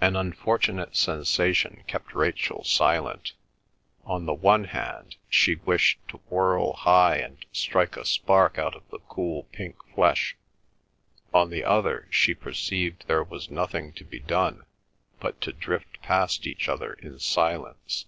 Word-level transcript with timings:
An 0.00 0.14
uncomfortable 0.14 0.86
sensation 0.92 1.82
kept 1.88 2.14
Rachel 2.14 2.62
silent; 2.62 3.32
on 4.04 4.24
the 4.24 4.32
one 4.32 4.66
hand, 4.66 5.16
she 5.28 5.56
wished 5.56 5.98
to 6.10 6.18
whirl 6.28 6.74
high 6.74 7.16
and 7.16 7.44
strike 7.50 7.96
a 7.96 8.04
spark 8.04 8.56
out 8.56 8.76
of 8.76 8.88
the 8.90 9.00
cool 9.08 9.48
pink 9.50 9.74
flesh; 9.96 10.36
on 11.34 11.50
the 11.50 11.64
other 11.64 12.06
she 12.08 12.34
perceived 12.36 13.04
there 13.08 13.24
was 13.24 13.50
nothing 13.50 13.92
to 13.94 14.04
be 14.04 14.20
done 14.20 14.64
but 15.18 15.40
to 15.40 15.52
drift 15.52 16.00
past 16.02 16.46
each 16.46 16.68
other 16.68 16.92
in 16.92 17.18
silence. 17.18 18.06